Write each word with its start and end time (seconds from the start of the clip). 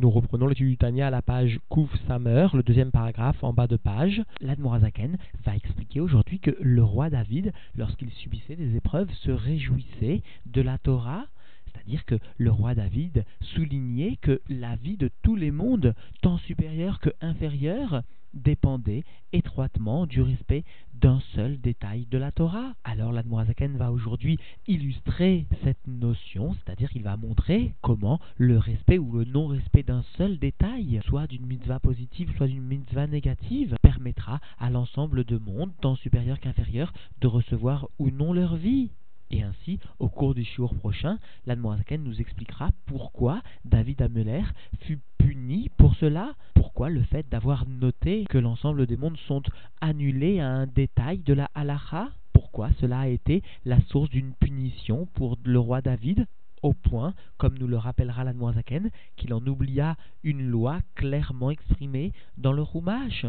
Nous 0.00 0.08
reprenons 0.08 0.46
l'étude 0.46 0.78
du 0.78 1.02
à 1.02 1.10
la 1.10 1.20
page 1.20 1.60
Kouf 1.68 1.90
Samer, 2.08 2.46
le 2.54 2.62
deuxième 2.62 2.90
paragraphe 2.90 3.44
en 3.44 3.52
bas 3.52 3.66
de 3.66 3.76
page. 3.76 4.22
L'Admorazaken 4.40 5.18
va 5.44 5.54
expliquer 5.54 6.00
aujourd'hui 6.00 6.38
que 6.38 6.56
le 6.58 6.82
roi 6.82 7.10
David, 7.10 7.52
lorsqu'il 7.76 8.10
subissait 8.12 8.56
des 8.56 8.76
épreuves, 8.76 9.12
se 9.16 9.30
réjouissait 9.30 10.22
de 10.46 10.62
la 10.62 10.78
Torah. 10.78 11.26
C'est-à-dire 11.66 12.06
que 12.06 12.14
le 12.38 12.50
roi 12.50 12.74
David 12.74 13.26
soulignait 13.42 14.16
que 14.22 14.40
la 14.48 14.74
vie 14.76 14.96
de 14.96 15.10
tous 15.20 15.36
les 15.36 15.50
mondes, 15.50 15.94
tant 16.22 16.38
supérieurs 16.38 17.00
que 17.00 17.10
inférieurs, 17.20 18.02
dépendait 18.34 19.04
étroitement 19.32 20.06
du 20.06 20.22
respect 20.22 20.64
d'un 20.94 21.20
seul 21.34 21.60
détail 21.60 22.06
de 22.10 22.18
la 22.18 22.32
Torah. 22.32 22.74
Alors 22.84 23.12
l'Admorazaken 23.12 23.76
va 23.76 23.90
aujourd'hui 23.90 24.38
illustrer 24.66 25.46
cette 25.64 25.86
notion, 25.86 26.54
c'est-à-dire 26.54 26.90
qu'il 26.90 27.02
va 27.02 27.16
montrer 27.16 27.74
comment 27.80 28.20
le 28.36 28.58
respect 28.58 28.98
ou 28.98 29.12
le 29.12 29.24
non-respect 29.24 29.82
d'un 29.82 30.02
seul 30.16 30.38
détail, 30.38 31.00
soit 31.06 31.26
d'une 31.26 31.46
mitzvah 31.46 31.80
positive, 31.80 32.32
soit 32.36 32.48
d'une 32.48 32.66
mitzvah 32.66 33.06
négative, 33.06 33.76
permettra 33.82 34.40
à 34.58 34.70
l'ensemble 34.70 35.24
de 35.24 35.38
mondes, 35.38 35.72
tant 35.80 35.96
supérieurs 35.96 36.40
qu'inférieurs, 36.40 36.92
de 37.20 37.26
recevoir 37.26 37.88
ou 37.98 38.10
non 38.10 38.32
leur 38.32 38.56
vie. 38.56 38.90
Et 39.32 39.42
ainsi, 39.42 39.78
au 40.00 40.08
cours 40.08 40.34
du 40.34 40.42
jour 40.42 40.74
prochain, 40.74 41.18
l'Admorazaken 41.46 42.02
nous 42.02 42.20
expliquera 42.20 42.70
pourquoi 42.90 43.40
David 43.64 44.02
Ameller 44.02 44.42
fut 44.80 44.98
puni 45.16 45.70
pour 45.76 45.94
cela, 45.94 46.34
pourquoi 46.54 46.90
le 46.90 47.02
fait 47.04 47.24
d'avoir 47.30 47.64
noté 47.68 48.24
que 48.28 48.36
l'ensemble 48.36 48.84
des 48.88 48.96
mondes 48.96 49.16
sont 49.28 49.44
annulés 49.80 50.40
à 50.40 50.48
un 50.48 50.66
détail 50.66 51.18
de 51.18 51.32
la 51.32 51.48
halacha, 51.54 52.08
pourquoi 52.32 52.70
cela 52.80 53.00
a 53.00 53.06
été 53.06 53.44
la 53.64 53.80
source 53.82 54.10
d'une 54.10 54.32
punition 54.32 55.06
pour 55.14 55.38
le 55.44 55.60
roi 55.60 55.82
David, 55.82 56.26
au 56.62 56.72
point, 56.72 57.14
comme 57.38 57.56
nous 57.58 57.68
le 57.68 57.76
rappellera 57.76 58.24
l'Admorazaken, 58.24 58.90
qu'il 59.16 59.34
en 59.34 59.46
oublia 59.46 59.94
une 60.24 60.50
loi 60.50 60.80
clairement 60.96 61.52
exprimée 61.52 62.12
dans 62.38 62.52
le 62.52 62.62
Rumash. 62.62 63.24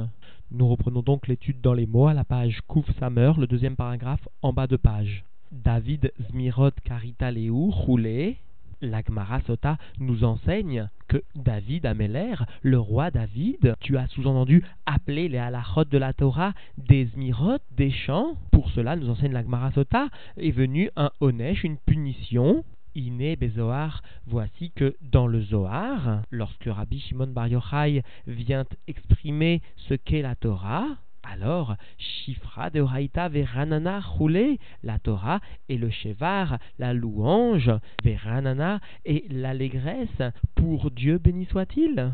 Nous 0.50 0.68
reprenons 0.68 1.04
donc 1.04 1.28
l'étude 1.28 1.62
dans 1.62 1.76
les 1.76 1.86
mots 1.86 2.08
à 2.08 2.16
la 2.16 2.24
page 2.24 2.62
Kouf 2.68 2.90
Samer, 2.98 3.34
le 3.38 3.46
deuxième 3.46 3.76
paragraphe 3.76 4.28
en 4.42 4.54
bas 4.54 4.66
de 4.66 4.78
page. 4.78 5.24
David 5.52 6.12
Zmirot 6.32 6.72
Leu 6.90 7.52
Roulé, 7.70 8.38
l'Agmara 8.82 9.42
Sota 9.42 9.78
nous 10.00 10.24
enseigne 10.24 10.90
que 11.08 11.22
David 11.36 11.86
Ameller, 11.86 12.36
le 12.62 12.80
roi 12.80 13.12
David, 13.12 13.76
tu 13.80 13.98
as 13.98 14.08
sous-entendu 14.08 14.64
appelé 14.86 15.30
les 15.30 15.38
halachot 15.38 15.86
de 15.86 15.98
la 15.98 16.14
Torah 16.14 16.54
des 16.78 17.06
Zmirot, 17.08 17.60
des 17.76 17.92
chants. 17.92 18.36
Pour 18.52 18.70
cela, 18.72 18.96
nous 18.96 19.10
enseigne 19.10 19.34
l'Agmara 19.34 19.72
Sota, 19.72 20.10
est 20.38 20.52
venu 20.52 20.90
un 20.96 21.12
Onesh, 21.20 21.64
une 21.64 21.78
punition. 21.78 22.64
Iné 22.94 23.38
Bezoar, 23.38 24.04
voici 24.28 24.72
que 24.72 24.98
dans 25.02 25.26
le 25.26 25.42
Zohar, 25.42 26.24
lorsque 26.30 26.66
Rabbi 26.66 27.00
Shimon 27.00 27.28
Bar 27.28 27.48
Yochai 27.48 28.02
vient 28.28 28.66
exprimer 28.86 29.62
ce 29.78 29.94
qu'est 29.94 30.22
la 30.22 30.36
Torah, 30.36 30.88
alors, 31.32 31.76
Shifra 31.98 32.70
de 32.70 32.82
Oraita 32.82 33.30
Veranana 33.30 34.02
roulé, 34.02 34.60
la 34.84 35.00
Torah 35.00 35.40
et 35.70 35.78
le 35.78 35.90
Shevar, 35.90 36.58
la 36.78 36.94
louange, 36.94 37.72
Veranana 38.04 38.82
et 39.06 39.26
l'allégresse, 39.30 40.22
pour 40.56 40.92
Dieu 40.92 41.20
béni 41.20 41.46
soit-il. 41.46 42.14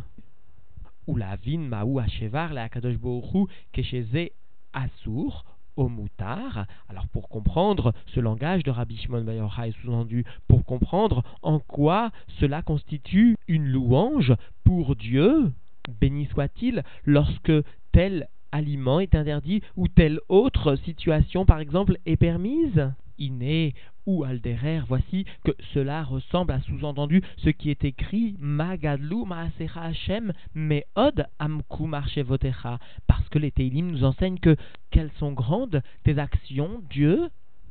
Ou 1.08 1.16
la 1.16 1.36
vin 1.36 1.58
maou 1.58 2.00
Shevar, 2.08 2.54
la 2.54 2.70
Kadosh 2.70 2.98
Bohu, 2.98 3.48
Kesheze 3.72 4.30
Asur, 4.73 5.45
au 5.78 5.90
moutar. 5.90 6.68
Alors 6.88 7.08
pour 7.08 7.28
comprendre 7.28 7.94
ce 8.14 8.20
langage 8.20 8.62
de 8.62 8.72
Rabbi 8.72 8.98
Shimon 8.98 9.23
Bayochai 9.23 9.73
sous-entendu, 9.82 10.26
pour 10.48 10.64
comprendre 10.64 11.23
en 11.42 11.58
quoi 11.58 12.12
cela 12.40 12.62
constitue 12.62 13.36
une 13.48 13.68
louange 13.68 14.36
pour 14.64 14.95
Dieu, 14.95 15.52
béni 16.00 16.28
soit-il, 16.28 16.84
lorsque 17.06 17.54
tel 17.94 18.28
aliment 18.52 19.00
est 19.00 19.16
interdit 19.16 19.62
ou 19.76 19.88
telle 19.88 20.20
autre 20.30 20.76
situation, 20.76 21.45
par 21.45 21.59
exemple, 21.59 21.98
est 22.06 22.17
permise? 22.17 22.92
Iné 23.20 23.73
ou 24.05 24.23
Alderer, 24.23 24.82
voici 24.88 25.26
que 25.44 25.52
cela 25.73 26.04
ressemble 26.04 26.54
à 26.54 26.61
sous-entendu 26.61 27.21
ce 27.38 27.49
qui 27.49 27.70
est 27.70 27.83
écrit 27.83 28.36
Magadlu 28.39 29.26
Maasera 29.26 29.86
Hashem 29.86 30.33
Meod 30.55 31.27
Amku 31.39 31.88
Marchevotecha, 31.88 32.80
parce 33.08 33.27
que 33.30 33.39
les 33.39 33.52
Teilim 33.52 33.92
nous 33.92 34.04
enseignent 34.04 34.39
que 34.39 34.55
quelles 34.92 35.11
sont 35.20 35.33
grandes 35.33 35.82
tes 36.04 36.20
actions, 36.20 36.82
Dieu, 36.89 37.30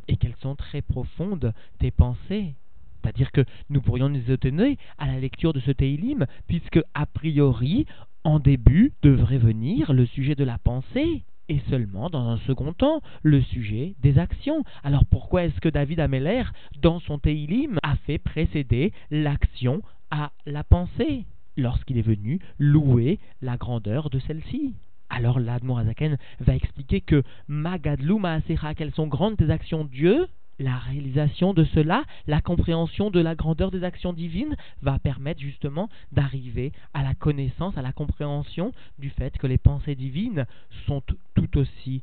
et 0.09 0.17
qu'elles 0.17 0.37
sont 0.41 0.57
très 0.57 0.83
profondes 0.83 1.53
tes 1.79 1.91
pensées. 1.91 2.55
C'est-à-dire 3.03 3.31
que 3.33 3.45
nous 3.71 3.81
pourrions 3.81 4.09
nous 4.09 4.31
étonner 4.31 4.79
à 4.99 5.07
la 5.07 5.21
lecture 5.21 5.53
de 5.53 5.61
ce 5.61 5.71
Teilim, 5.71 6.27
puisque 6.49 6.81
a 6.95 7.07
priori, 7.07 7.87
en 8.27 8.41
début 8.41 8.93
devrait 9.03 9.39
venir 9.39 9.93
le 9.93 10.05
sujet 10.05 10.35
de 10.35 10.43
la 10.43 10.59
pensée, 10.59 11.23
et 11.49 11.61
seulement 11.71 12.11
dans 12.11 12.29
un 12.29 12.39
second 12.39 12.73
temps 12.73 13.01
le 13.23 13.41
sujet 13.41 13.95
des 14.03 14.19
actions. 14.19 14.65
Alors 14.83 15.05
pourquoi 15.05 15.45
est-ce 15.45 15.61
que 15.61 15.69
David 15.69 16.01
Ameller, 16.01 16.43
dans 16.83 16.99
son 16.99 17.21
Teilim, 17.21 17.79
a 17.85 17.95
fait 17.99 18.19
précéder 18.19 18.93
l'action 19.13 19.81
à 20.11 20.33
la 20.45 20.65
pensée, 20.65 21.25
lorsqu'il 21.57 21.99
est 21.99 22.03
venu 22.03 22.41
louer 22.59 23.21
la 23.43 23.57
grandeur 23.57 24.11
de 24.11 24.19
celle-ci? 24.19 24.75
Alors 25.09 25.39
l'Admorazaken 25.39 26.19
va 26.41 26.57
expliquer 26.57 27.03
que 27.03 27.23
Magadlou 27.47 28.19
Maasera, 28.19 28.75
quelles 28.75 28.95
sont 28.95 29.07
grandes 29.07 29.37
tes 29.37 29.51
actions 29.51 29.85
Dieu, 29.85 30.27
la 30.59 30.77
réalisation 30.79 31.55
de 31.55 31.65
cela, 31.65 32.05
la 32.27 32.41
compréhension 32.41 33.11
de 33.11 33.21
la 33.21 33.35
grandeur 33.35 33.71
des 33.71 33.85
actions 33.85 34.13
divines 34.13 34.57
va 34.83 34.99
permettre 34.99 35.41
justement 35.41 35.89
d'arriver 36.13 36.73
à 36.95 37.03
la 37.03 37.15
connaissance, 37.15 37.77
à 37.77 37.83
la 37.83 37.93
compréhension 37.93 38.73
du 38.99 39.11
fait 39.11 39.37
que 39.39 39.47
les 39.47 39.59
pensées 39.59 39.95
divines 39.95 40.47
sont 40.87 41.03
tout 41.35 41.59
aussi 41.59 42.01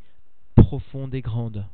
profondes 0.55 1.13
et 1.15 1.21
grandes. 1.21 1.65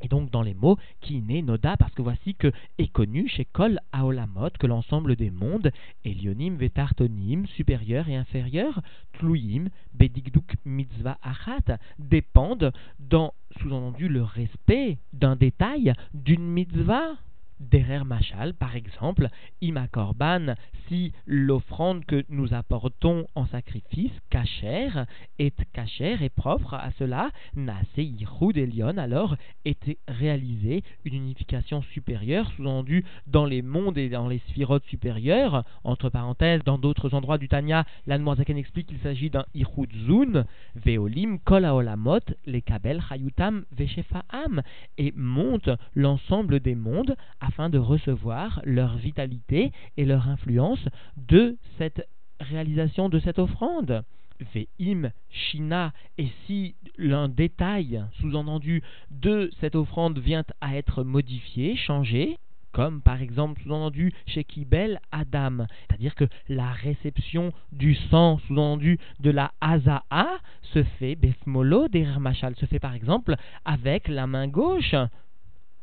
Et 0.00 0.08
donc 0.08 0.30
dans 0.30 0.42
les 0.42 0.54
mots 0.54 0.78
qui 1.00 1.20
n'est 1.22 1.42
noda, 1.42 1.76
parce 1.76 1.92
que 1.94 2.02
voici 2.02 2.34
que 2.34 2.52
est 2.78 2.88
connu 2.88 3.28
chez 3.28 3.44
Kol 3.44 3.80
Aolamot 3.92 4.50
que 4.58 4.66
l'ensemble 4.66 5.16
des 5.16 5.30
mondes, 5.30 5.72
Elionim, 6.04 6.56
Vetartonim, 6.56 7.46
supérieurs 7.48 8.08
et 8.08 8.16
inférieurs, 8.16 8.80
Tluim, 9.14 9.68
Bedigduk 9.94 10.54
Mitzvah 10.64 11.18
Achat, 11.22 11.78
dépendent 11.98 12.72
dans, 13.00 13.34
sous-entendu, 13.60 14.08
le 14.08 14.22
respect 14.22 14.98
d'un 15.12 15.36
détail 15.36 15.92
d'une 16.14 16.46
mitzvah. 16.46 17.16
Derer 17.60 18.04
Machal, 18.04 18.54
par 18.54 18.76
exemple, 18.76 19.28
Ima 19.60 19.88
Korban, 19.88 20.54
si 20.86 21.12
l'offrande 21.26 22.04
que 22.04 22.24
nous 22.28 22.54
apportons 22.54 23.26
en 23.34 23.46
sacrifice, 23.46 24.12
cachère, 24.30 25.06
est 25.38 25.64
cachère 25.72 26.22
et 26.22 26.28
propre 26.28 26.74
à 26.74 26.90
cela, 26.98 27.30
Yichud 27.96 28.56
Elion, 28.56 28.96
alors 28.96 29.36
était 29.64 29.98
réalisée 30.06 30.82
une 31.04 31.14
unification 31.14 31.82
supérieure, 31.82 32.50
sous-entendu 32.52 33.04
dans 33.26 33.44
les 33.44 33.62
mondes 33.62 33.98
et 33.98 34.08
dans 34.08 34.28
les 34.28 34.38
sphirotes 34.50 34.84
supérieures. 34.86 35.64
Entre 35.84 36.10
parenthèses, 36.10 36.62
dans 36.64 36.78
d'autres 36.78 37.14
endroits 37.14 37.38
du 37.38 37.48
Tanya, 37.48 37.84
l'Anmoazaken 38.06 38.56
explique 38.56 38.86
qu'il 38.86 39.00
s'agit 39.00 39.30
d'un 39.30 39.44
Yichud 39.54 39.90
Zun, 40.06 40.44
Veolim, 40.76 41.38
Kol 41.40 41.64
Aolamot, 41.64 42.20
les 42.46 42.62
Kabel, 42.62 43.02
Chayutam, 43.08 43.64
Veshefaam, 43.72 44.62
et 44.96 45.12
monte 45.16 45.70
l'ensemble 45.94 46.60
des 46.60 46.74
mondes 46.74 47.16
afin 47.48 47.70
de 47.70 47.78
recevoir 47.78 48.60
leur 48.64 48.96
vitalité 48.98 49.72
et 49.96 50.04
leur 50.04 50.28
influence 50.28 50.84
de 51.16 51.56
cette 51.78 52.06
réalisation 52.40 53.08
de 53.08 53.18
cette 53.18 53.38
offrande. 53.38 54.04
Ve'im 54.54 55.10
Shina, 55.30 55.92
et 56.16 56.28
si 56.46 56.76
l'un 56.96 57.28
détail 57.28 58.04
sous-entendu 58.20 58.82
de 59.10 59.50
cette 59.60 59.74
offrande 59.74 60.18
vient 60.20 60.44
à 60.60 60.76
être 60.76 61.02
modifié, 61.02 61.74
changé, 61.74 62.38
comme 62.70 63.00
par 63.02 63.20
exemple 63.20 63.60
sous-entendu 63.62 64.12
chez 64.26 64.44
Kibel 64.44 65.00
Adam, 65.10 65.66
c'est-à-dire 65.88 66.14
que 66.14 66.26
la 66.48 66.70
réception 66.70 67.52
du 67.72 67.94
sang 67.94 68.38
sous-entendu 68.46 68.98
de 69.18 69.30
la 69.30 69.50
Hazaa 69.60 70.04
se 70.74 70.84
fait 70.84 71.16
Befmolo 71.16 71.88
des 71.88 72.06
se 72.56 72.66
fait 72.66 72.78
par 72.78 72.94
exemple 72.94 73.34
avec 73.64 74.06
la 74.06 74.28
main 74.28 74.46
gauche 74.46 74.94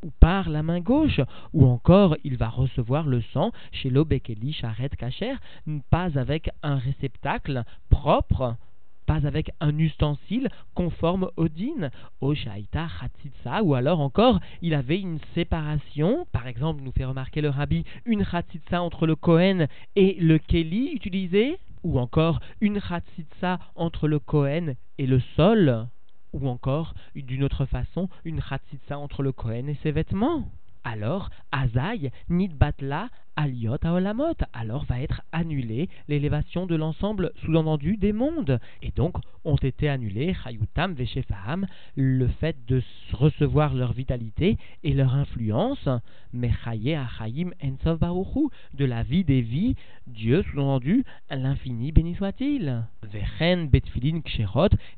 ou 0.06 0.12
par 0.19 0.50
la 0.50 0.62
main 0.62 0.80
gauche, 0.80 1.19
ou 1.54 1.66
encore 1.66 2.16
il 2.24 2.38
va 2.38 2.48
recevoir 2.48 3.07
le 3.07 3.22
sang 3.34 3.52
chez 3.72 3.90
l'Obekeli 3.90 4.54
Sharet 4.54 4.90
Kacher, 4.90 5.34
pas 5.90 6.18
avec 6.18 6.52
un 6.62 6.75
réceptacle 6.75 7.63
propre, 7.90 8.56
pas 9.07 9.25
avec 9.25 9.52
un 9.60 9.78
ustensile 9.80 10.50
conforme 10.75 11.30
au 11.38 11.48
din, 11.48 11.90
au 12.22 12.36
shaita 12.36 12.88
ou 13.63 13.74
alors 13.74 14.00
encore 14.00 14.40
il 14.62 14.74
avait 14.75 15.00
une 15.00 15.19
séparation, 15.34 16.28
par 16.31 16.48
exemple 16.48 16.84
nous 16.84 16.92
fait 16.92 17.06
remarquer 17.06 17.42
le 17.42 17.50
rabbi, 17.50 17.84
une 18.06 18.25
chatzitza 18.25 18.81
entre 18.81 19.07
le 19.07 19.16
Kohen 19.16 19.68
et 19.96 20.18
le 20.19 20.38
Keli 20.38 20.92
utilisé, 20.94 21.57
ou 21.84 22.00
encore 22.00 22.40
une 22.62 22.80
chatzitza 22.80 23.60
entre 23.75 24.07
le 24.07 24.19
Kohen 24.19 24.75
et 24.98 25.07
le 25.07 25.19
sol 25.36 25.88
ou 26.36 26.48
encore, 26.50 26.94
d'une 27.16 27.44
autre 27.44 27.66
façon, 27.66 28.10
une 28.26 28.42
chatzitza 28.42 29.00
entre 29.00 29.24
le 29.24 29.32
Kohen 29.32 29.70
et 29.70 29.80
ses 29.82 29.92
vêtements. 29.92 30.50
Alors, 30.84 31.30
Azaï, 31.52 32.12
Nidbatla, 32.30 33.10
aliot 33.36 33.78
aolamot, 33.84 34.36
alors 34.54 34.86
va 34.86 35.02
être 35.02 35.22
annulée 35.32 35.90
l'élévation 36.08 36.66
de 36.66 36.76
l'ensemble 36.76 37.32
sous-entendu 37.44 37.98
des 37.98 38.14
mondes. 38.14 38.60
Et 38.82 38.92
donc 38.92 39.16
ont 39.44 39.56
été 39.58 39.90
annulés 39.90 40.34
chayutam 40.34 40.94
veshefaham, 40.94 41.68
le 41.96 42.28
fait 42.28 42.56
de 42.68 42.82
recevoir 43.14 43.74
leur 43.74 43.94
vitalité 43.94 44.58
et 44.84 44.94
leur 44.94 45.14
influence, 45.14 45.88
mais 46.34 46.52
achayim 46.66 47.52
ensov 47.64 48.00
de 48.74 48.86
la 48.86 49.04
vie 49.04 49.24
des 49.24 49.42
vies, 49.42 49.76
Dieu 50.08 50.44
sous-entendu 50.52 51.04
l'infini 51.30 51.92
béni 51.92 52.16
soit-il. 52.16 52.84
Vechen 53.04 53.70
betfilin 53.70 54.22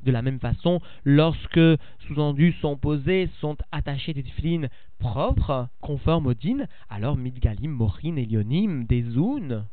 de 0.04 0.10
la 0.10 0.22
même 0.22 0.40
façon, 0.40 0.80
lorsque 1.04 1.60
sous-entendu 2.06 2.52
sont 2.60 2.76
posés, 2.76 3.28
sont 3.40 3.56
attachés 3.72 4.14
des 4.14 4.22
tefilin 4.22 4.68
propres, 4.98 5.68
conformes 5.80 6.26
au 6.26 6.34
din, 6.34 6.66
alors 6.90 7.16
midgalim, 7.16 7.70
mochin, 7.70 8.16
elionim, 8.28 8.84
des 8.84 9.02
zoun, 9.02 9.64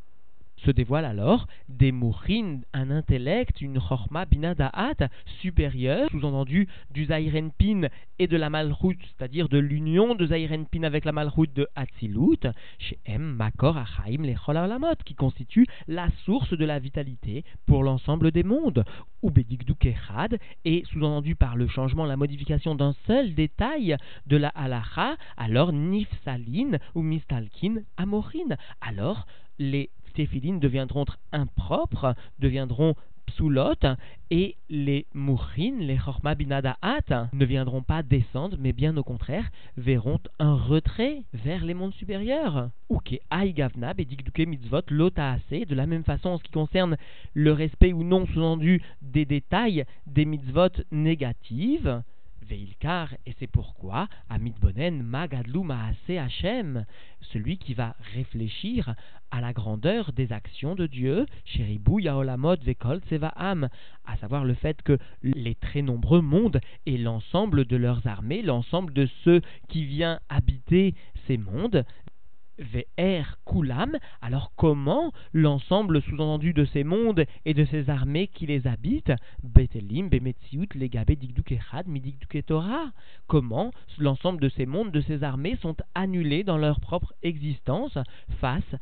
se 0.66 0.72
dévoile 0.72 1.06
alors 1.06 1.48
des 1.70 1.92
mourines, 1.92 2.64
un 2.74 2.90
intellect, 2.90 3.62
une 3.62 3.80
chorma 3.80 4.26
binadahat 4.26 5.10
supérieure, 5.42 6.10
sous-entendu 6.10 6.68
du 6.92 7.06
Zairenpin 7.06 7.88
et 8.18 8.28
de 8.28 8.38
la 8.38 8.50
malroute, 8.50 8.98
c'est-à-dire 9.18 9.48
de 9.48 9.60
l'union 9.60 10.16
de 10.16 10.26
Zairenpin 10.26 10.84
avec 10.84 11.06
la 11.06 11.12
malroute 11.12 11.54
de 11.54 11.68
Hatzilut, 11.76 12.48
chez 12.80 12.98
M. 13.06 13.36
Makor 13.38 13.78
Achaim 13.78 14.24
Lecholamot, 14.24 14.96
qui 15.06 15.14
constitue 15.14 15.68
la 15.88 16.08
source 16.26 16.58
de 16.58 16.66
la 16.66 16.80
vitalité 16.80 17.44
pour 17.68 17.84
l'ensemble 17.84 18.32
des 18.32 18.44
mondes, 18.44 18.84
ou 19.22 19.30
Bedikdukechad, 19.30 20.40
et 20.66 20.84
sous-entendu 20.92 21.36
par 21.36 21.56
le 21.56 21.68
changement, 21.68 22.06
la 22.06 22.18
modification 22.18 22.74
d'un 22.74 22.96
seul 23.06 23.36
détail 23.36 23.98
de 24.26 24.38
la 24.38 24.50
halacha, 24.50 25.16
alors 25.38 25.74
Nifsalin 25.74 26.78
ou 26.96 27.02
Mistalkin 27.02 27.82
Amorin. 27.98 28.56
Alors, 28.82 29.28
les 29.60 29.90
téphilines 30.16 30.60
deviendront 30.60 31.06
impropres, 31.32 32.16
deviendront 32.40 32.96
psoulot, 33.28 33.98
et 34.32 34.56
les 34.70 35.06
mourines, 35.14 35.80
les 35.80 35.98
chorma 35.98 36.36
binadaat, 36.36 37.30
ne 37.34 37.46
viendront 37.46 37.82
pas 37.82 38.04
descendre, 38.04 38.58
mais 38.60 38.74
bien 38.74 38.96
au 38.98 39.04
contraire, 39.04 39.50
verront 39.78 40.20
un 40.40 40.56
retrait 40.56 41.24
vers 41.34 41.66
les 41.66 41.74
mondes 41.74 41.94
supérieurs. 41.94 42.70
Ou 42.90 43.00
que 43.00 43.16
aïgavna, 43.30 43.94
bedikduke 43.94 44.48
mitzvot, 44.48 44.82
lotaase, 44.90 45.66
de 45.68 45.76
la 45.76 45.86
même 45.86 46.04
façon 46.04 46.30
en 46.30 46.38
ce 46.38 46.44
qui 46.44 46.52
concerne 46.52 46.98
le 47.34 47.52
respect 47.52 47.94
ou 47.94 48.04
non 48.04 48.26
sous-entendu 48.26 48.82
des 49.02 49.26
détails 49.26 49.86
des 50.08 50.26
mitzvot 50.26 50.84
négatives, 50.92 52.02
Veilkar, 52.48 53.14
et 53.26 53.34
c'est 53.40 53.48
pourquoi, 53.48 54.08
Amit 54.30 54.54
Bonen, 54.60 55.02
Magadlu 55.02 55.64
Maase 55.64 55.96
Hachem, 56.10 56.86
celui 57.22 57.58
qui 57.58 57.74
va 57.74 57.96
réfléchir 58.14 58.96
à 59.32 59.42
la 59.42 59.54
grandeur 59.54 60.14
des 60.14 60.32
actions 60.32 60.76
de 60.76 60.88
Dieu, 60.88 61.26
Sheribou 61.44 62.00
Yaolamot 62.00 62.58
Vekol 62.64 63.02
Tsevaam, 63.02 63.70
à 64.06 64.18
savoir 64.18 64.46
le 64.46 64.54
fait 64.54 64.82
que 64.82 64.98
les 65.24 65.56
très 65.56 65.82
nombreux 65.82 66.22
mondes 66.22 66.62
et 66.86 66.98
l'ensemble 66.98 67.66
de 67.66 67.76
leurs 67.76 68.06
armées, 68.08 68.42
l'ensemble 68.42 68.94
de 68.94 69.08
ceux 69.24 69.42
qui 69.68 69.86
viennent 69.86 70.20
habiter 70.30 70.96
ces 71.28 71.38
mondes, 71.38 71.86
VR 72.60 73.38
Kulam, 73.46 73.98
alors 74.22 74.52
comment 74.56 75.12
l'ensemble 75.34 76.02
sous-entendu 76.02 76.54
de 76.54 76.66
ces 76.66 76.84
mondes 76.84 77.26
et 77.46 77.54
de 77.54 77.66
ces 77.66 77.90
armées 77.90 78.28
qui 78.28 78.46
les 78.46 78.68
habitent, 78.68 79.14
Betelim, 79.44 80.10
Bemetziut, 80.10 80.70
Legabe, 80.76 81.12
Digduk 81.12 81.52
Echad, 81.52 81.88
Midikduk 81.88 82.46
Torah, 82.46 82.92
comment 83.28 83.72
l'ensemble 83.98 84.42
de 84.42 84.50
ces 84.50 84.66
mondes, 84.66 84.92
de 84.92 85.02
ces 85.02 85.24
armées 85.24 85.58
sont 85.62 85.76
annulés 85.94 86.44
dans 86.44 86.58
leur 86.58 86.80
propre 86.80 87.14
existence 87.24 87.98
face 88.40 88.76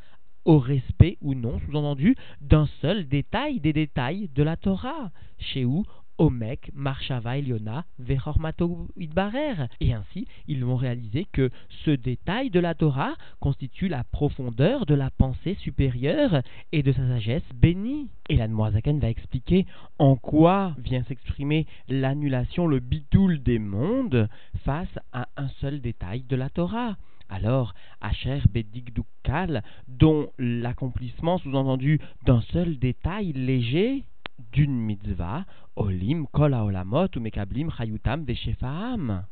au 0.45 0.59
respect 0.59 1.17
ou 1.21 1.35
non, 1.35 1.59
sous-entendu, 1.59 2.15
d'un 2.41 2.67
seul 2.81 3.07
détail 3.07 3.59
des 3.59 3.73
détails 3.73 4.29
de 4.35 4.43
la 4.43 4.57
Torah, 4.57 5.11
chez 5.39 5.65
où 5.65 5.85
Omek, 6.17 6.71
Marshava 6.73 7.37
Eliona, 7.37 7.85
Vehormato 7.99 8.87
Idbarer. 8.97 9.67
Et 9.79 9.93
ainsi, 9.93 10.27
ils 10.47 10.63
vont 10.63 10.75
réaliser 10.75 11.25
que 11.31 11.49
ce 11.85 11.91
détail 11.91 12.49
de 12.49 12.59
la 12.59 12.75
Torah 12.75 13.13
constitue 13.39 13.87
la 13.87 14.03
profondeur 14.03 14.85
de 14.85 14.93
la 14.93 15.09
pensée 15.09 15.55
supérieure 15.55 16.41
et 16.71 16.83
de 16.83 16.91
sa 16.91 17.07
sagesse 17.07 17.43
bénie. 17.55 18.09
Et 18.29 18.35
la 18.35 18.47
Zaken 18.71 18.99
va 18.99 19.09
expliquer 19.09 19.65
en 19.99 20.15
quoi 20.15 20.75
vient 20.77 21.03
s'exprimer 21.03 21.65
l'annulation, 21.89 22.67
le 22.67 22.79
bitoul 22.79 23.41
des 23.41 23.59
mondes 23.59 24.29
face 24.63 24.99
à 25.11 25.27
un 25.37 25.49
seul 25.59 25.81
détail 25.81 26.23
de 26.23 26.35
la 26.35 26.49
Torah. 26.49 26.95
Alors, 27.29 27.73
Asher 28.01 28.41
Bedigdukal, 28.51 29.63
dont 29.87 30.29
l'accomplissement 30.37 31.39
sous-entendu 31.39 31.99
d'un 32.25 32.41
seul 32.51 32.77
détail 32.77 33.33
léger, 33.33 34.03
d'une 34.51 34.79
mitzvah, 34.79 35.45
olim 35.75 36.27
kol 36.27 36.53
haolamot 36.53 37.15
ou 37.15 37.19
mekablim 37.19 37.69
chayutam 37.71 38.25
veshefaam 38.25 39.23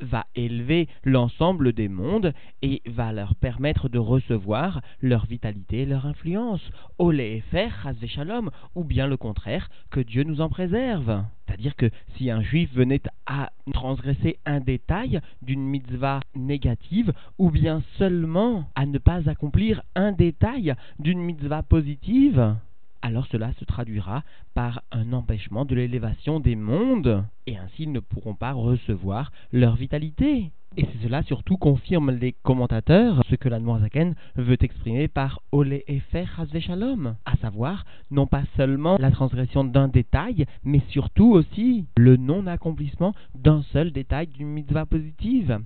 va 0.00 0.26
élever 0.34 0.88
l'ensemble 1.04 1.72
des 1.72 1.88
mondes 1.88 2.32
et 2.62 2.82
va 2.86 3.12
leur 3.12 3.34
permettre 3.34 3.88
de 3.88 3.98
recevoir 3.98 4.80
leur 5.00 5.26
vitalité 5.26 5.82
et 5.82 5.86
leur 5.86 6.06
influence. 6.06 6.60
Olé 6.98 7.42
faire 7.50 7.92
shalom, 8.06 8.50
ou 8.74 8.84
bien 8.84 9.06
le 9.06 9.16
contraire, 9.16 9.70
que 9.90 10.00
Dieu 10.00 10.24
nous 10.24 10.40
en 10.40 10.48
préserve. 10.48 11.24
C'est-à-dire 11.46 11.76
que 11.76 11.90
si 12.16 12.30
un 12.30 12.42
juif 12.42 12.72
venait 12.74 13.02
à 13.26 13.52
transgresser 13.72 14.38
un 14.44 14.60
détail 14.60 15.20
d'une 15.42 15.64
mitzvah 15.64 16.20
négative, 16.34 17.12
ou 17.38 17.50
bien 17.50 17.82
seulement 17.98 18.68
à 18.74 18.86
ne 18.86 18.98
pas 18.98 19.28
accomplir 19.28 19.82
un 19.94 20.12
détail 20.12 20.74
d'une 20.98 21.20
mitzvah 21.20 21.62
positive, 21.62 22.56
alors 23.04 23.26
cela 23.26 23.52
se 23.60 23.66
traduira 23.66 24.22
par 24.54 24.82
un 24.90 25.12
empêchement 25.12 25.66
de 25.66 25.74
l'élévation 25.74 26.40
des 26.40 26.56
mondes, 26.56 27.22
et 27.46 27.58
ainsi 27.58 27.82
ils 27.82 27.92
ne 27.92 28.00
pourront 28.00 28.34
pas 28.34 28.52
recevoir 28.52 29.30
leur 29.52 29.76
vitalité. 29.76 30.52
Et 30.78 30.86
cela 31.02 31.22
surtout 31.22 31.58
confirme 31.58 32.10
les 32.12 32.32
commentateurs, 32.32 33.20
ce 33.28 33.34
que 33.36 33.50
la 33.50 33.60
Zaken 33.60 34.14
veut 34.36 34.56
exprimer 34.58 35.06
par 35.06 35.42
Olé 35.52 35.84
Efer 35.86 36.24
Shalom, 36.60 37.16
à 37.26 37.36
savoir 37.36 37.84
non 38.10 38.26
pas 38.26 38.44
seulement 38.56 38.96
la 38.98 39.10
transgression 39.10 39.64
d'un 39.64 39.88
détail, 39.88 40.46
mais 40.64 40.80
surtout 40.88 41.30
aussi 41.30 41.84
le 41.98 42.16
non-accomplissement 42.16 43.12
d'un 43.34 43.62
seul 43.74 43.92
détail 43.92 44.28
d'une 44.28 44.48
mitzvah 44.48 44.86
positive. 44.86 45.60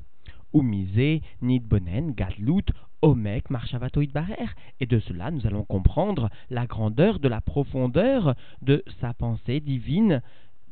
Ou 0.52 0.62
misé, 0.62 1.22
Nidbonen, 1.42 2.12
Gadlut, 2.12 2.64
Omek 3.02 3.50
Marchavatoid 3.50 4.12
Barer. 4.12 4.48
Et 4.80 4.86
de 4.86 4.98
cela, 5.00 5.30
nous 5.30 5.46
allons 5.46 5.64
comprendre 5.64 6.30
la 6.50 6.66
grandeur 6.66 7.20
de 7.20 7.28
la 7.28 7.40
profondeur 7.40 8.34
de 8.62 8.82
sa 9.00 9.14
pensée 9.14 9.60
divine 9.60 10.22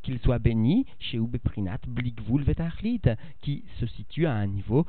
qu'il 0.03 0.19
soit 0.21 0.39
béni 0.39 0.87
chez 0.99 1.19
Ubeprinat 1.19 1.81
Blikvul 1.89 2.45
Vetachlit, 2.45 3.03
qui 3.43 3.65
se 3.81 3.87
situe 3.87 4.27
à 4.27 4.35
un 4.35 4.47
niveau 4.47 4.87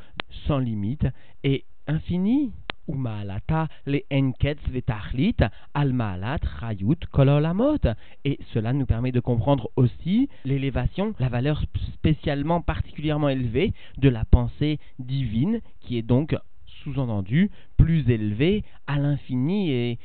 sans 0.48 0.60
limite 0.60 1.08
et 1.44 1.66
infini. 1.88 2.52
Umaalata 2.88 3.68
le 3.86 4.02
enketz 4.12 4.60
vetachlit 4.70 5.38
almaalat 5.74 6.40
chayut 6.60 7.00
kololamot. 7.12 7.80
Et 8.26 8.40
cela 8.54 8.74
nous 8.74 8.86
permet 8.86 9.12
de 9.12 9.20
comprendre 9.20 9.70
aussi 9.76 10.30
l'élévation, 10.46 11.14
la 11.20 11.30
valeur 11.30 11.64
spécialement 11.94 12.62
particulièrement 12.62 13.30
élevée 13.30 13.74
de 13.98 14.10
la 14.10 14.26
pensée 14.26 14.80
divine 15.00 15.62
qui 15.80 15.98
est 15.98 16.02
donc 16.04 16.36
sous-entendu 16.84 17.52
plus 17.78 18.10
élevé 18.10 18.64
à 18.88 18.98
l'infini 18.98 19.72
et 19.72 20.00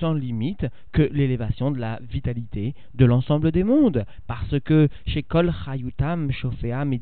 sans 0.00 0.14
limite 0.14 0.66
que 0.92 1.02
l'élévation 1.02 1.70
de 1.70 1.78
la 1.78 1.98
vitalité 2.00 2.74
de 2.94 3.04
l'ensemble 3.04 3.52
des 3.52 3.64
mondes. 3.64 4.04
Parce 4.26 4.58
que 4.60 4.88
chez 5.06 5.22
Kol 5.22 5.52
Chayutam, 5.64 6.30
Shofeam 6.30 6.92
et 6.92 7.00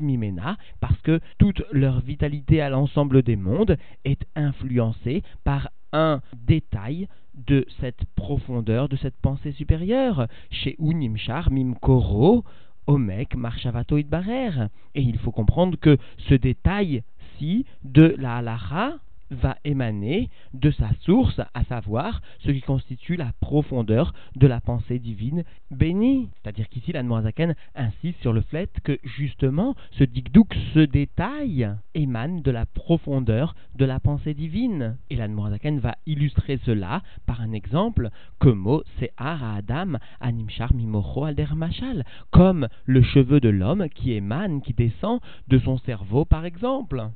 Mimena, 0.00 0.56
parce 0.80 1.00
que 1.02 1.20
toute 1.38 1.62
leur 1.72 2.00
vitalité 2.00 2.60
à 2.60 2.68
l'ensemble 2.68 3.22
des 3.22 3.36
mondes 3.36 3.76
est 4.04 4.26
influencée 4.36 5.22
par 5.44 5.70
un 5.92 6.20
détail 6.46 7.08
de 7.34 7.66
cette 7.80 8.04
profondeur, 8.16 8.88
de 8.88 8.96
cette 8.96 9.16
pensée 9.16 9.52
supérieure. 9.52 10.26
Chez 10.50 10.76
Unimchar 10.78 11.50
Mimkoro, 11.50 12.44
Omek, 12.86 13.34
Marshavato 13.36 13.98
Idbarer. 13.98 14.68
Et 14.94 15.02
il 15.02 15.18
faut 15.18 15.32
comprendre 15.32 15.78
que 15.78 15.96
ce 16.28 16.34
détail 16.34 17.02
de 17.84 18.14
la 18.18 18.36
halacha 18.36 18.98
va 19.30 19.56
émaner 19.64 20.28
de 20.54 20.70
sa 20.70 20.90
source, 21.00 21.40
à 21.54 21.64
savoir 21.64 22.20
ce 22.40 22.50
qui 22.50 22.60
constitue 22.60 23.16
la 23.16 23.32
profondeur 23.40 24.12
de 24.36 24.46
la 24.46 24.60
pensée 24.60 24.98
divine 24.98 25.44
bénie. 25.70 26.28
C'est-à-dire 26.34 26.68
qu'ici, 26.68 26.92
la 26.92 27.02
Noazaken 27.02 27.54
insiste 27.74 28.20
sur 28.20 28.32
le 28.32 28.40
fait 28.40 28.70
que 28.82 28.98
justement, 29.04 29.74
ce 29.92 30.04
dikdouk, 30.04 30.54
ce 30.74 30.80
détail, 30.80 31.70
émane 31.94 32.42
de 32.42 32.50
la 32.50 32.66
profondeur 32.66 33.54
de 33.76 33.84
la 33.84 34.00
pensée 34.00 34.34
divine. 34.34 34.96
Et 35.10 35.16
la 35.16 35.28
Noazaken 35.28 35.78
va 35.78 35.96
illustrer 36.06 36.58
cela 36.64 37.02
par 37.26 37.40
un 37.40 37.52
exemple, 37.52 38.10
c'est 38.98 39.12
Adam, 39.16 39.98
animchar 40.20 40.74
mimocho 40.74 41.26
machal, 41.54 42.04
comme 42.30 42.68
le 42.84 43.02
cheveu 43.02 43.40
de 43.40 43.48
l'homme 43.48 43.88
qui 43.88 44.12
émane, 44.12 44.62
qui 44.62 44.72
descend 44.72 45.20
de 45.48 45.58
son 45.58 45.78
cerveau 45.78 46.24
par 46.24 46.44
exemple 46.44 47.10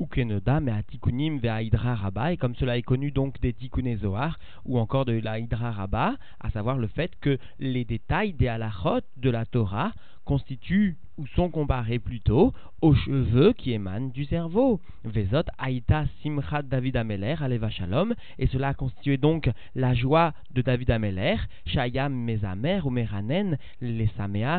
Ukenoda, 0.00 0.60
mais 0.60 0.72
à 0.72 0.82
Tikunim 0.82 1.38
vers 1.38 1.60
Hydra 1.60 1.94
Rabba, 1.94 2.32
et 2.32 2.36
comme 2.36 2.54
cela 2.54 2.78
est 2.78 2.82
connu 2.82 3.10
donc 3.10 3.40
des 3.40 3.52
Tikkuné 3.52 3.96
Zohar, 3.96 4.38
ou 4.64 4.78
encore 4.78 5.04
de 5.04 5.12
la 5.12 5.38
Hydra 5.38 5.70
Rabba, 5.70 6.16
à 6.40 6.50
savoir 6.50 6.78
le 6.78 6.86
fait 6.86 7.12
que 7.20 7.38
les 7.58 7.84
détails 7.84 8.32
des 8.32 8.48
halachot 8.48 9.00
de 9.18 9.30
la 9.30 9.44
Torah 9.44 9.92
constituent 10.24 10.96
ou 11.18 11.26
sont 11.28 11.50
comparés 11.50 11.98
plutôt 11.98 12.52
aux 12.80 12.94
cheveux 12.94 13.52
qui 13.52 13.72
émanent 13.72 14.08
du 14.08 14.24
cerveau. 14.24 14.80
Vezot 15.04 15.42
Aïta 15.58 16.04
Simchat 16.22 16.62
David 16.62 16.96
Ameler, 16.96 17.36
Aleva 17.40 17.68
Shalom, 17.68 18.14
et 18.38 18.46
cela 18.46 18.68
a 18.68 18.74
constitué 18.74 19.16
donc 19.16 19.50
la 19.74 19.92
joie 19.92 20.32
de 20.52 20.62
David 20.62 20.90
Ameler, 20.90 21.36
Shayam 21.66 22.14
Mezamer 22.14 22.80
ou 22.84 22.90
Meranen, 22.90 23.58
les 23.80 24.10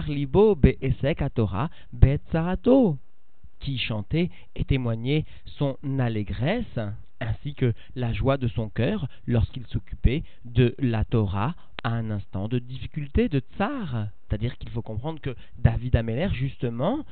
Libo 0.07 0.55
Be'esek 0.55 1.23
Torah 1.33 1.69
Be'etzarato 1.93 2.97
qui 3.61 3.77
chantait 3.77 4.29
et 4.55 4.65
témoignait 4.65 5.25
son 5.45 5.77
allégresse, 5.99 6.79
ainsi 7.19 7.53
que 7.53 7.73
la 7.95 8.11
joie 8.13 8.37
de 8.37 8.47
son 8.47 8.69
cœur 8.69 9.07
lorsqu'il 9.27 9.65
s'occupait 9.67 10.23
de 10.45 10.75
la 10.79 11.05
Torah 11.05 11.55
à 11.83 11.91
un 11.91 12.11
instant 12.11 12.47
de 12.47 12.59
difficulté, 12.59 13.29
de 13.29 13.41
tsar. 13.55 14.07
C'est-à-dire 14.27 14.57
qu'il 14.57 14.69
faut 14.69 14.81
comprendre 14.81 15.21
que 15.21 15.35
David 15.57 15.95
Ameller, 15.95 16.29
justement, 16.33 17.05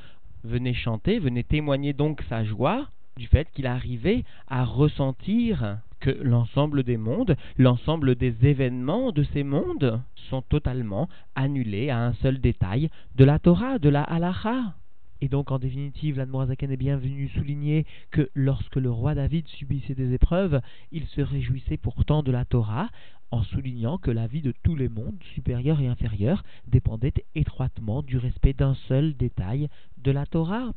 venait 0.44 0.74
chanter, 0.74 1.20
venait 1.20 1.44
témoigner 1.44 1.94
donc 1.94 2.22
sa 2.30 2.44
joie 2.44 2.90
du 3.18 3.28
fait 3.28 3.50
qu'il 3.52 3.68
arrivait 3.68 4.24
à 4.48 4.64
ressentir 4.64 5.80
que 6.00 6.10
l'ensemble 6.10 6.84
des 6.84 6.98
mondes, 6.98 7.36
l'ensemble 7.58 8.16
des 8.16 8.46
événements 8.46 9.12
de 9.12 9.24
ces 9.24 9.44
mondes 9.44 10.02
sont 10.30 10.42
totalement 10.42 11.10
annulés 11.36 11.90
à 11.90 12.00
un 12.00 12.14
seul 12.14 12.40
détail 12.40 12.90
de 13.16 13.26
la 13.26 13.38
Torah, 13.40 13.80
de 13.80 13.90
la 13.90 14.04
halacha. 14.04 14.74
Et 15.22 15.28
donc, 15.28 15.52
en 15.52 15.60
définitive, 15.60 16.18
l'Admorazaken 16.18 16.72
est 16.72 16.78
bien 16.78 16.98
venu 16.98 17.28
souligner 17.30 17.86
que 18.12 18.30
lorsque 18.34 18.78
le 18.78 18.90
roi 18.90 19.16
David 19.16 19.48
subissait 19.48 19.96
des 19.96 20.14
épreuves, 20.14 20.62
il 20.92 21.06
se 21.08 21.22
réjouissait 21.22 21.78
pourtant 21.78 22.24
de 22.24 22.32
la 22.32 22.46
Torah, 22.46 22.90
en 23.32 23.44
soulignant 23.44 23.98
que 23.98 24.12
la 24.12 24.28
vie 24.28 24.42
de 24.42 24.54
tous 24.64 24.76
les 24.76 24.90
mondes, 24.90 25.22
supérieurs 25.34 25.82
et 25.82 25.88
inférieurs, 25.88 26.44
dépendait 26.68 27.14
étroitement 27.36 28.02
du 28.02 28.18
respect 28.18 28.54
d'un 28.54 28.76
seul 28.88 29.16
détail 29.16 29.68
de 29.98 30.12
la 30.12 30.26
Torah. 30.26 30.72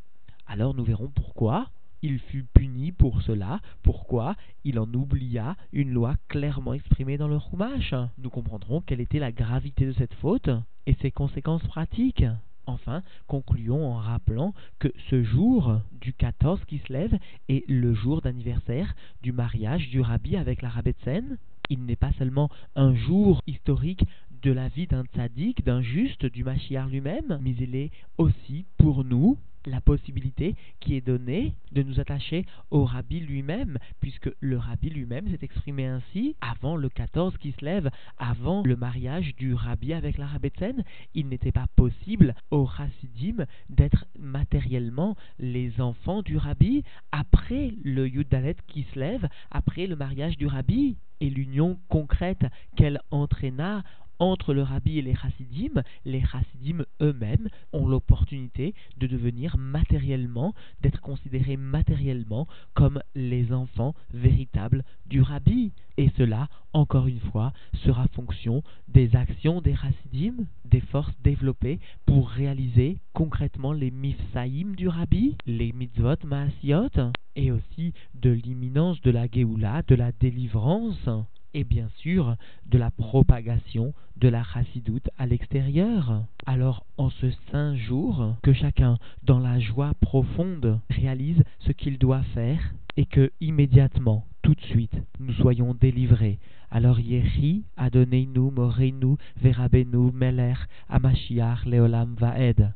Alors 0.46 0.74
nous 0.74 0.84
verrons 0.84 1.08
pourquoi 1.08 1.70
il 2.02 2.18
fut 2.18 2.44
puni 2.52 2.90
pour 2.90 3.22
cela, 3.22 3.60
pourquoi 3.82 4.34
il 4.64 4.78
en 4.78 4.92
oublia 4.92 5.56
une 5.72 5.92
loi 5.92 6.16
clairement 6.28 6.74
exprimée 6.74 7.16
dans 7.16 7.28
le 7.28 7.38
Chumash. 7.38 7.94
Nous 8.18 8.28
comprendrons 8.28 8.80
quelle 8.80 9.00
était 9.00 9.20
la 9.20 9.32
gravité 9.32 9.86
de 9.86 9.92
cette 9.92 10.14
faute 10.14 10.50
et 10.86 10.94
ses 11.00 11.12
conséquences 11.12 11.62
pratiques. 11.62 12.24
Enfin, 12.66 13.02
concluons 13.26 13.84
en 13.86 13.96
rappelant 13.96 14.54
que 14.78 14.88
ce 15.10 15.22
jour 15.22 15.80
du 16.00 16.12
14 16.12 16.64
qui 16.66 16.78
se 16.78 16.92
lève 16.92 17.18
est 17.48 17.68
le 17.68 17.94
jour 17.94 18.20
d'anniversaire 18.20 18.94
du 19.22 19.32
mariage 19.32 19.88
du 19.90 20.00
rabbi 20.00 20.36
avec 20.36 20.62
la 20.62 20.68
Rabbetsen. 20.68 21.38
Il 21.70 21.84
n'est 21.84 21.96
pas 21.96 22.12
seulement 22.18 22.50
un 22.76 22.94
jour 22.94 23.42
historique 23.46 24.04
de 24.42 24.52
la 24.52 24.68
vie 24.68 24.86
d'un 24.86 25.04
tzaddik, 25.04 25.64
d'un 25.64 25.82
juste, 25.82 26.26
du 26.26 26.44
Mashiach 26.44 26.88
lui-même, 26.88 27.38
mais 27.40 27.54
il 27.58 27.74
est 27.76 27.90
aussi 28.18 28.64
pour 28.76 29.04
nous 29.04 29.38
la 29.66 29.80
possibilité 29.80 30.54
qui 30.80 30.96
est 30.96 31.00
donnée 31.00 31.54
de 31.72 31.82
nous 31.82 32.00
attacher 32.00 32.44
au 32.70 32.84
rabbi 32.84 33.20
lui-même, 33.20 33.78
puisque 34.00 34.30
le 34.40 34.58
rabbi 34.58 34.90
lui-même 34.90 35.28
s'est 35.28 35.44
exprimé 35.44 35.86
ainsi 35.86 36.36
avant 36.40 36.76
le 36.76 36.88
14 36.88 37.36
qui 37.38 37.52
se 37.52 37.64
lève, 37.64 37.90
avant 38.18 38.62
le 38.64 38.76
mariage 38.76 39.34
du 39.36 39.54
rabbi 39.54 39.92
avec 39.92 40.18
la 40.18 40.26
rabbetsen. 40.26 40.84
Il 41.14 41.28
n'était 41.28 41.52
pas 41.52 41.66
possible 41.76 42.34
au 42.50 42.66
chassidim 42.66 43.46
d'être 43.68 44.06
matériellement 44.18 45.16
les 45.38 45.80
enfants 45.80 46.22
du 46.22 46.36
rabbi 46.36 46.84
après 47.10 47.74
le 47.84 48.08
Yudalet 48.08 48.56
qui 48.68 48.86
se 48.92 48.98
lève, 48.98 49.28
après 49.50 49.86
le 49.86 49.96
mariage 49.96 50.36
du 50.36 50.46
rabbi 50.46 50.96
et 51.20 51.30
l'union 51.30 51.78
concrète 51.88 52.44
qu'elle 52.76 53.00
entraîna 53.10 53.82
entre 54.22 54.54
le 54.54 54.62
rabbi 54.62 54.98
et 54.98 55.02
les 55.02 55.14
chassidim, 55.14 55.82
les 56.04 56.22
chassidim 56.22 56.84
eux-mêmes 57.00 57.48
ont 57.72 57.86
l'opportunité 57.86 58.74
de 58.98 59.06
devenir 59.06 59.56
matériellement, 59.58 60.54
d'être 60.80 61.00
considérés 61.00 61.56
matériellement 61.56 62.46
comme 62.74 63.00
les 63.14 63.52
enfants 63.52 63.94
véritables 64.14 64.84
du 65.06 65.22
rabbi. 65.22 65.72
Et 65.98 66.10
cela, 66.16 66.48
encore 66.72 67.08
une 67.08 67.20
fois, 67.20 67.52
sera 67.84 68.06
fonction 68.08 68.62
des 68.88 69.14
actions 69.16 69.60
des 69.60 69.74
chassidim, 69.74 70.34
des 70.64 70.80
forces 70.80 71.14
développées 71.22 71.80
pour 72.06 72.30
réaliser 72.30 72.98
concrètement 73.12 73.72
les 73.72 73.90
mifsaïm 73.90 74.76
du 74.76 74.88
rabbi, 74.88 75.36
les 75.46 75.72
mitzvot 75.72 76.24
maasiot, 76.24 77.12
et 77.34 77.50
aussi 77.50 77.92
de 78.14 78.30
l'imminence 78.30 79.00
de 79.02 79.10
la 79.10 79.26
Géoula, 79.26 79.82
de 79.88 79.94
la 79.94 80.12
délivrance 80.12 81.08
et 81.54 81.64
bien 81.64 81.88
sûr 81.96 82.36
de 82.66 82.78
la 82.78 82.90
propagation 82.90 83.92
de 84.16 84.28
la 84.28 84.42
chassidoute 84.42 85.10
à 85.18 85.26
l'extérieur. 85.26 86.24
Alors 86.46 86.84
en 86.96 87.10
ce 87.10 87.26
saint 87.50 87.76
jour, 87.76 88.36
que 88.42 88.52
chacun, 88.52 88.98
dans 89.24 89.38
la 89.38 89.58
joie 89.60 89.92
profonde, 90.00 90.80
réalise 90.90 91.42
ce 91.60 91.72
qu'il 91.72 91.98
doit 91.98 92.22
faire 92.34 92.74
et 92.96 93.06
que 93.06 93.30
immédiatement, 93.40 94.26
tout 94.42 94.54
de 94.54 94.60
suite, 94.62 94.96
nous 95.20 95.32
soyons 95.34 95.74
délivrés. 95.74 96.38
Alors 96.70 97.00
Yehi, 97.00 97.64
Adonenu, 97.76 98.50
Morenu, 98.50 99.16
Verabenu, 99.40 100.10
Meler, 100.12 100.54
Amashiach, 100.88 101.64
Leolam 101.66 102.14
Vaed. 102.18 102.72